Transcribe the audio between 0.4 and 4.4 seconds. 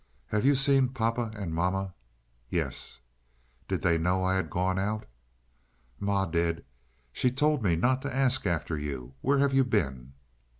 you seen papa and mamma?" "Yes." "Did they know I